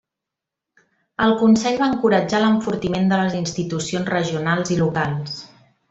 El 1.25 1.35
Consell 1.41 1.77
va 1.83 1.89
encoratjar 1.95 2.39
l'enfortiment 2.45 3.13
de 3.13 3.21
les 3.23 3.39
institucions 3.43 4.11
regionals 4.17 4.77
i 4.79 4.81
locals. 4.85 5.39